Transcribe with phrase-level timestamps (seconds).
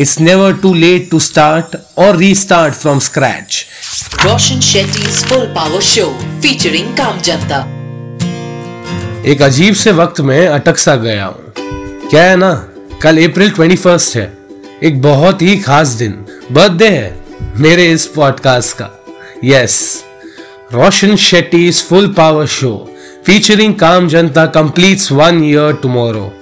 [0.00, 3.56] It's never too late to start or restart from scratch.
[4.26, 6.08] Roshan Shetty's Full Power Show
[6.40, 7.58] featuring Kam Janta.
[9.26, 11.52] एक अजीब से वक्त में अटक सा गया हूँ।
[12.10, 12.68] क्या है ना?
[13.02, 14.38] कल अप्रैल 21 है।
[14.82, 17.24] एक बहुत ही खास दिन। बर्थडे है
[17.56, 19.04] मेरे इस पॉडकास्ट का।
[19.44, 20.04] Yes
[20.72, 22.96] Roshan Shetty full power show
[23.26, 26.34] featuring Kam Janta completes one year tomorrow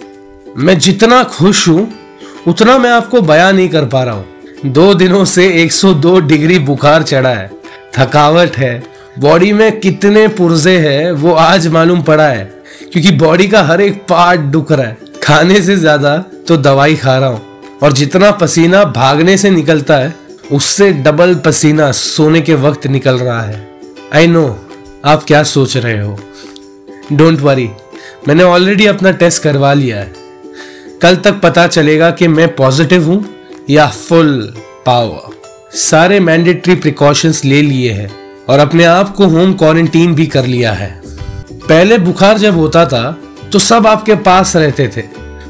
[0.56, 1.99] मैं जितना खुश हूँ
[2.48, 4.26] उतना मैं आपको बयान नहीं कर पा रहा हूँ।
[4.66, 7.50] दो दिनों से 102 डिग्री बुखार चढ़ा है।
[7.98, 8.82] थकावट है।
[9.18, 12.44] बॉडी में कितने पुर्जे हैं, वो आज मालूम पड़ा है।
[12.92, 17.18] क्योंकि बॉडी का हर एक पार्ट दुख रहा है। खाने से ज़्यादा तो दवाई खा
[17.18, 17.40] रहा हूँ।
[17.82, 20.14] और जितना पसीना भागने से निकलता है,
[20.52, 23.68] उससे डबल पसीना सोने के वक्त निकल रहा है।
[24.14, 24.66] आई नो
[25.04, 26.18] आप क्या सोच रहे हो?
[27.12, 27.70] डोंट वरी
[28.28, 30.19] मैंने ऑलरेडी अपना टेस्ट करवा लिया है।
[31.02, 33.24] कल तक पता चलेगा कि मैं पॉजिटिव हूँ
[33.70, 34.32] या फुल
[34.86, 38.10] पावर सारे मैंडेटरी प्रिकॉशंस ले लिए हैं
[38.48, 40.90] और अपने आप को होम क्वारंटीन भी कर लिया है।
[41.68, 43.10] पहले बुखार जब होता था
[43.52, 45.02] तो सब आपके पास रहते थे।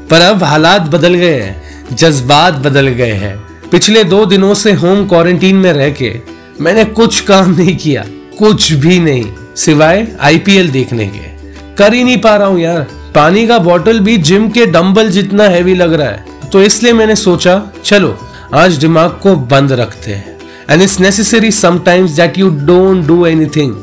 [0.09, 3.35] पर अब हालात बदल गए हैं, जज्बात बदल गए हैं।
[3.71, 6.13] पिछले दो दिनों से होम क्वारंटीन में रह के
[6.61, 8.05] मैंने कुछ काम नहीं किया,
[8.39, 9.25] कुछ भी नहीं,
[9.57, 11.29] सिवाय आईपीएल देखने के।
[11.75, 15.43] कर ही नहीं पा रहा हूँ यार। पानी का बॉटल भी जिम के डंबल जितना
[15.43, 18.17] हैवी लग रहा है। तो इसलिए मैंने सोचा, चलो,
[18.53, 20.37] आज दिमाग को बंद रखते हैं।
[20.69, 23.75] And it's necessary sometimes that you don't do anything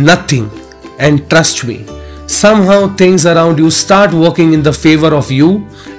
[0.00, 0.48] nothing
[1.00, 1.78] and trust me
[2.34, 5.50] somehow things around you start working in the favor of you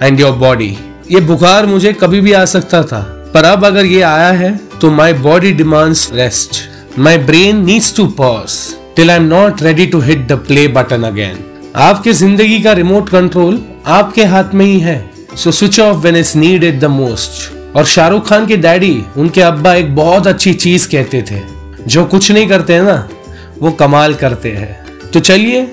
[0.07, 0.71] and your body.
[1.11, 2.99] ये बुखार मुझे कभी भी आ सकता था,
[3.33, 6.59] पर अब अगर ये आया है तो my body demands rest
[6.99, 8.57] my brain needs to pause
[8.95, 11.39] till I am not ready to hit the play button again
[11.77, 14.95] आपके ज़िंदगी का रिमोट कंट्रोल आपके हाथ में ही है।
[15.35, 19.41] So switch off when is need it the most और शाहरुख खान के डैडी उनके
[19.41, 21.41] अब्बा एक बहुत अच्छी चीज़ कहते थे।
[21.87, 23.07] जो कुछ नहीं करते हैं ना
[23.61, 24.75] वो कमाल करते हैं।
[25.13, 25.65] तो चलिए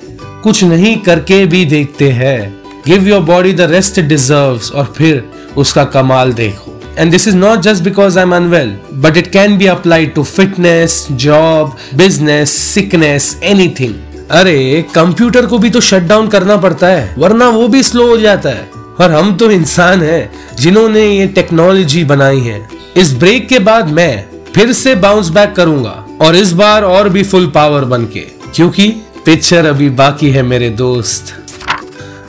[0.44, 2.38] कुछ नहीं करके भी देखते हैं।
[2.86, 5.24] Give your body the rest deserve और फिर
[5.56, 8.74] उसका कमाल देखो। And this is not just because I'm unwell,
[9.04, 13.94] but it can be applied to fitness, job, business, sickness, anything.
[14.30, 18.16] अरे कंप्यूटर को भी तो शट डाउन करना पड़ता है, वरना वो भी स्लो हो
[18.16, 18.68] जाता है।
[19.00, 24.24] और हम तो इंसान हैं, जिन्होंने ये टेक्नोलॉजी बनाई है। इस ब्रेक के बाद मैं
[24.54, 28.20] फिर से बाउंस बैक करूँगा, और इस बार और भी फुल पावर बन के
[28.54, 28.88] क्योंकि
[29.24, 31.34] पिक्चर अभी बाकी है मेरे दोस्त।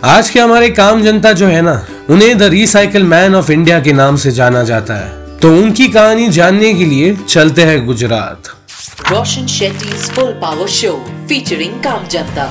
[0.03, 3.93] आज के हमारे काम जनता जो है ना, उन्हें the recycle man of India के
[3.93, 8.55] नाम से जाना जाता है। तो उनकी कहानी जानने के लिए चलते हैं Gujarat.
[9.11, 10.95] Roshan Shetty's full power Show
[11.27, 12.47] featuring Kam Janta.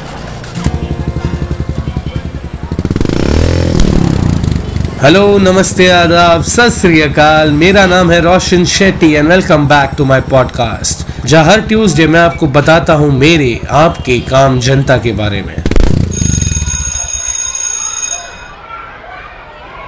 [5.02, 6.84] Hello नमस्ते आदाब सत
[7.52, 12.20] मेरा नाम है Roshan Shetty and welcome back to my podcast जहाँ हर ट्यूसडे मैं
[12.20, 15.56] आपको बताता हूँ मेरे आपके काम जनता के बारे में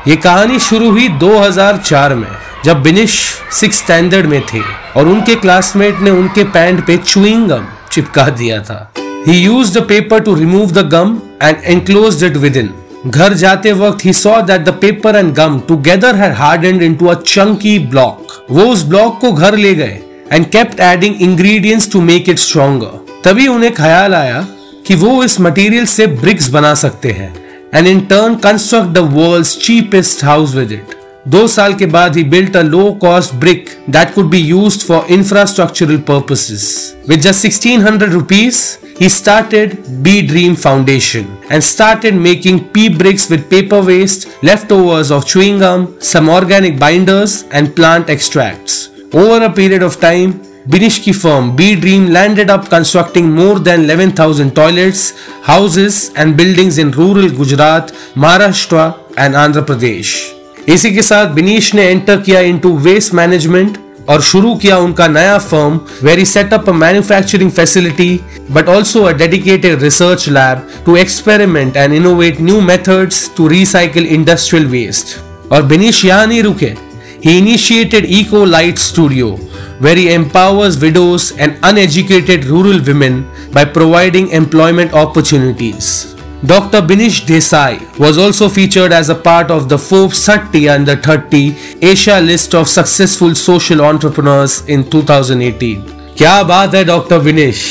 [0.08, 2.28] ये कहानी शुरू हुई 2004 में
[2.64, 3.18] जब बिनिश
[3.60, 4.60] सिक्स स्टैंडर्ड में थे
[4.96, 8.80] और उनके क्लासमेट ने उनके पैंट पे चुइंग गम चिपका दिया था।
[9.26, 12.70] He use the paper to remove the gum and enclose it within
[13.06, 17.14] घर जाते वक्त he saw that the paper and gum together had hardened into a
[17.26, 19.98] chunky block वो उस ब्लॉक को घर ले गए
[20.32, 24.46] and kept adding ingredients to make it stronger तभी उन्हें ख्याल आया
[24.86, 27.34] कि वो इस मटेरियल से ब्रिक्स बना सकते हैं
[27.74, 30.95] and in turn construct the world's cheapest house with it
[31.33, 35.11] दो साल के बाद ही built a low cost brick that could be used for
[35.13, 36.71] infrastructural purposes
[37.09, 38.63] with just 1600 rupees
[39.01, 39.71] he started
[40.03, 45.99] B Dream Foundation and started making pea bricks with paper waste, leftovers of chewing gum,
[45.99, 48.89] some organic binders, and plant extracts.
[49.11, 50.33] Over a period of time,
[50.69, 56.77] Binish ki firm B Dream landed up constructing more than 11,000 toilets, houses, and buildings
[56.77, 58.85] in rural Gujarat, Maharashtra,
[59.17, 60.34] and Andhra Pradesh.
[60.68, 65.36] इसी के साथ बिनीश ने enter किया into waste management और शुरू किया उनका नया
[65.38, 68.08] firm where set up a manufacturing facility
[68.50, 74.66] but also a dedicated research lab to experiment and innovate new methods to recycle industrial
[74.66, 75.16] waste
[75.52, 76.74] और बिनीश यहाँ नहीं रुके
[77.18, 79.36] He initiated Eco Light Studio,
[79.78, 86.15] where he empowers widows and uneducated rural women by providing employment opportunities.
[86.46, 86.80] Dr.
[86.80, 92.20] Binish Desai was also featured as a part of the Forbes 30 under 30 Asia
[92.20, 95.80] list of successful social entrepreneurs in 2018.
[96.18, 97.64] क्या बात है doctor Vinesh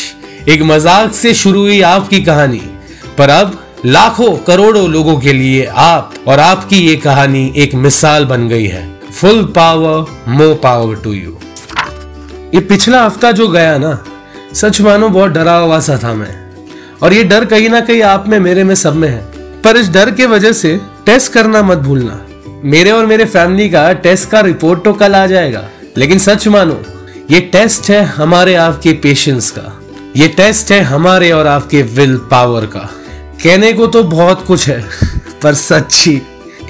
[0.50, 2.62] एक मज़ाक से शुरू हुई आपकी कहानी,
[3.18, 8.48] पर अब लाखों करोड़ों लोगों के लिए आप और आपकी ये कहानी एक मिसाल बन
[8.50, 11.38] गई है full power more power to you
[12.54, 14.00] ये पिछला हफ़्ता जो गया ना,
[14.54, 16.45] सच मानो बहुत डरा हुआ सा था मैं
[17.04, 19.22] और ये डर कहीं ना कहीं आप में, मेरे में, सब में है।
[19.62, 22.22] पर इस डर के वजह से टेस्ट करना मत भूलना।
[22.64, 25.64] मेरे और मेरे फैमिली का टेस्ट का रिपोर्ट तो कल आ जाएगा।
[25.98, 26.82] लेकिन सच मानो,
[27.32, 29.72] ये टेस्ट है हमारे आपके पेशेंस का।
[30.16, 32.90] ये टेस्ट है हमारे और आपके विल पावर का।
[33.44, 34.84] कहने को तो बहुत कुछ है,
[35.44, 36.22] पर सच्ची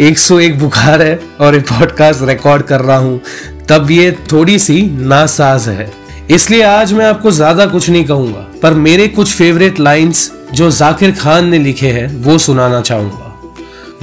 [0.02, 3.22] 101 बुखार है और पॉडकास्ट रिकॉर्ड कर रहा हूँ,
[3.70, 5.92] तब ये थोड़ी सी नासाज है।
[6.30, 11.12] इसलिए आज मैं आपको ज़्यादा कुछ नहीं कहूँगा। पर मेरे कुछ फेवरेट लाइंस जो जाकिर
[11.12, 13.36] खान ने लिखे हैं, वो सुनाना चाहूँगा।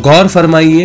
[0.00, 0.84] गौर फरमाइए,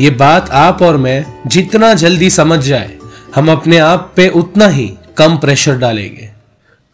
[0.00, 2.90] ये बात आप और मैं जितना जल्दी समझ जाए,
[3.34, 4.86] हम अपने आप पे उतना ही
[5.16, 6.28] कम प्रेशर डालेंगे।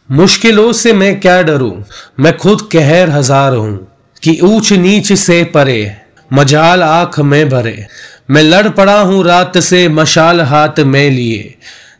[0.09, 1.73] मुश्किलों से मैं क्या डरूं?
[2.19, 3.75] मैं खुद कहर हज़ार हूँ
[4.23, 5.95] कि ऊंच नीच से परे,
[6.33, 7.85] मजाल आँख में भरे।
[8.29, 11.55] मैं लड़ पड़ा हूँ रात से मशाल हाथ में लिए।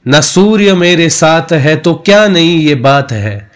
[0.07, 3.51] न सूर्य मेरे साथ है तो क्या नहीं ये बात है?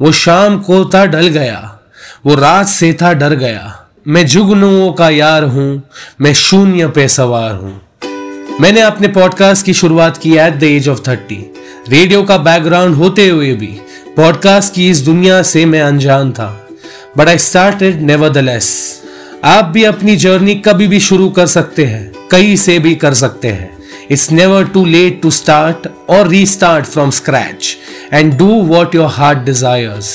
[0.00, 1.78] वो शाम को था डल गया,
[2.26, 3.76] वो रात से था डर गया।
[4.08, 5.82] मैं जुगनुओं का यार हूँ,
[6.20, 7.80] मैं शून्य पे सवार हूँ।
[8.60, 11.36] मैंने अपने पॉडकास्ट की शुरुआत की at the age of thirty
[11.88, 13.78] radio का बैकग्राउंड होते हुए भी
[14.16, 16.48] पॉडकास्ट की इस दुनिया से मैं अनजान था।
[17.18, 18.58] बट आई स्टार्टेड नेवर
[19.44, 23.48] आप भी अपनी जर्नी कभी भी शुरू कर सकते हैं, कहीं से भी कर सकते
[23.48, 23.79] हैं।
[24.10, 27.76] It's never too late to start और restart from scratch
[28.12, 30.12] and do what your heart desires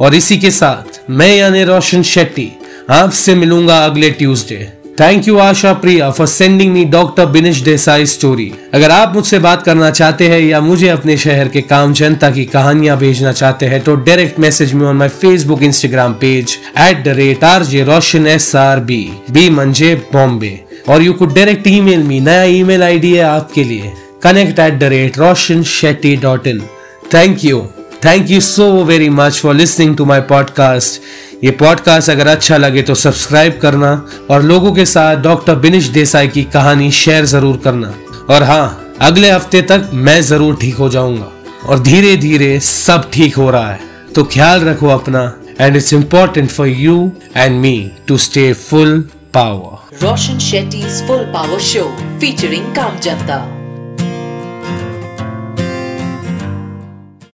[0.00, 2.50] और इसी के साथ मैं यानी रोशन शेट्टी
[2.90, 8.52] आपसे मिलूँगा अगले Tuesday thank you Asha, Priya for sending me doctor Binish Desai story
[8.74, 12.44] अगर आप मुझसे बात करना चाहते हैं या मुझे अपने शहर के काम जनता की
[12.44, 17.08] कहानियाँ भेजना चाहते हैं तो direct message me on my Facebook Instagram page at the
[17.08, 22.02] rate R J Roshan S R B B मंजे बॉम्बे और you could direct email
[22.02, 23.92] me नया ई मेल आई डी है आपके लिए.
[24.22, 26.60] Connect at the rate Roshan Shetty dot in
[27.14, 27.60] thank you
[28.04, 32.82] thank you so very much for listening to my podcast ये podcast अगर अच्छा लगे
[32.82, 33.90] तो सब्सक्राइब करना
[34.30, 37.94] और लोगों के साथ डॉक्टर बिनिश देसाई की कहानी शेयर ज़रूर करना.
[38.30, 41.30] और हाँ अगले हफ़्ते तक मैं ज़रूर ठीक हो जाऊँगा
[41.66, 43.80] और धीरे धीरे सब ठीक हो रहा है.
[44.14, 45.22] तो ख्याल रखो अपना
[45.60, 49.02] and it's important for you and me to stay full
[49.36, 49.78] power.
[50.00, 53.55] Roshan Shetty's Full Power Show featuring Kamjanta.